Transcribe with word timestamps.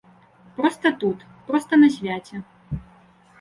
Проста 0.55 0.91
тут, 1.03 1.25
проста 1.51 1.79
на 1.83 1.91
свяце. 1.97 2.35